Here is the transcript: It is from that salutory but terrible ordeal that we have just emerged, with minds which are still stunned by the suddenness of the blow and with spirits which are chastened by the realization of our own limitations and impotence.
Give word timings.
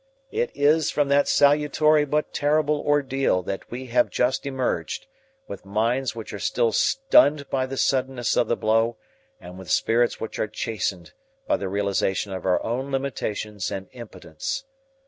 It 0.31 0.49
is 0.55 0.89
from 0.89 1.09
that 1.09 1.27
salutory 1.27 2.05
but 2.09 2.33
terrible 2.33 2.81
ordeal 2.81 3.43
that 3.43 3.69
we 3.69 3.85
have 3.93 4.09
just 4.09 4.47
emerged, 4.47 5.05
with 5.47 5.63
minds 5.63 6.15
which 6.15 6.33
are 6.33 6.39
still 6.39 6.71
stunned 6.71 7.47
by 7.51 7.67
the 7.67 7.77
suddenness 7.77 8.35
of 8.35 8.47
the 8.47 8.57
blow 8.57 8.97
and 9.39 9.59
with 9.59 9.69
spirits 9.69 10.19
which 10.19 10.39
are 10.39 10.47
chastened 10.47 11.13
by 11.45 11.55
the 11.57 11.69
realization 11.69 12.33
of 12.33 12.47
our 12.47 12.63
own 12.63 12.91
limitations 12.91 13.69
and 13.69 13.89
impotence. 13.91 14.63